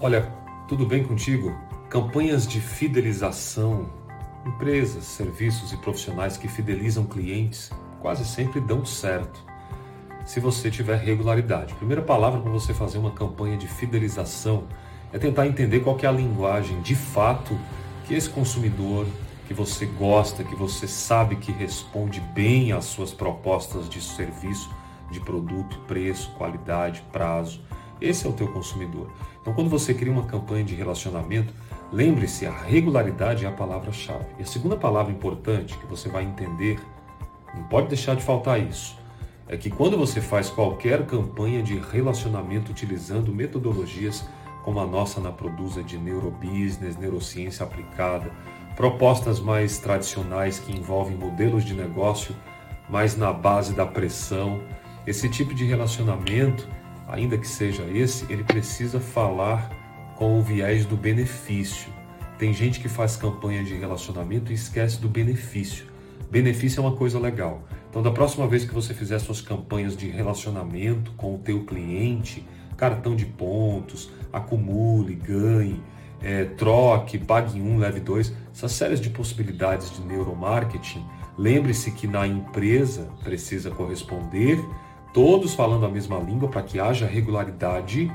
[0.00, 0.32] Olha,
[0.68, 1.52] tudo bem contigo?
[1.90, 3.88] Campanhas de fidelização,
[4.46, 9.42] empresas, serviços e profissionais que fidelizam clientes quase sempre dão certo.
[10.24, 11.74] Se você tiver regularidade.
[11.74, 14.68] Primeira palavra para você fazer uma campanha de fidelização
[15.12, 17.58] é tentar entender qual é a linguagem de fato
[18.06, 19.04] que esse consumidor
[19.48, 24.70] que você gosta, que você sabe que responde bem às suas propostas de serviço,
[25.10, 27.60] de produto, preço, qualidade, prazo,
[28.00, 29.10] esse é o teu consumidor.
[29.40, 31.52] Então, quando você cria uma campanha de relacionamento,
[31.92, 34.26] lembre-se, a regularidade é a palavra-chave.
[34.38, 36.78] E a segunda palavra importante que você vai entender,
[37.54, 38.96] não pode deixar de faltar isso,
[39.48, 44.28] é que quando você faz qualquer campanha de relacionamento utilizando metodologias
[44.62, 48.30] como a nossa na Produza de neurobusiness, neurociência aplicada,
[48.76, 52.36] propostas mais tradicionais que envolvem modelos de negócio
[52.90, 54.60] mais na base da pressão,
[55.06, 56.68] esse tipo de relacionamento
[57.08, 59.70] ainda que seja esse, ele precisa falar
[60.16, 61.92] com o viés do benefício.
[62.38, 65.86] Tem gente que faz campanha de relacionamento e esquece do benefício.
[66.30, 67.62] Benefício é uma coisa legal.
[67.88, 72.46] Então, da próxima vez que você fizer suas campanhas de relacionamento com o teu cliente,
[72.76, 75.82] cartão de pontos, acumule, ganhe,
[76.22, 81.04] é, troque, pague um, leve dois, essas séries de possibilidades de neuromarketing,
[81.36, 84.58] lembre-se que na empresa precisa corresponder
[85.12, 88.12] todos falando a mesma língua para que haja regularidade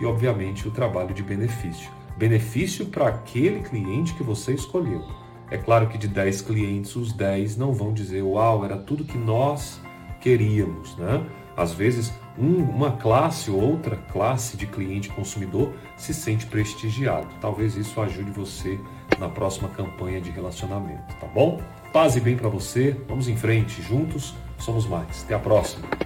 [0.00, 1.90] e, obviamente, o trabalho de benefício.
[2.16, 5.04] Benefício para aquele cliente que você escolheu.
[5.50, 9.18] É claro que de 10 clientes, os 10 não vão dizer, uau, era tudo que
[9.18, 9.80] nós
[10.20, 11.24] queríamos, né?
[11.56, 17.28] Às vezes, um, uma classe ou outra classe de cliente consumidor se sente prestigiado.
[17.40, 18.78] Talvez isso ajude você
[19.18, 21.60] na próxima campanha de relacionamento, tá bom?
[21.92, 25.22] Paz e bem para você, vamos em frente, juntos somos mais.
[25.24, 26.05] Até a próxima.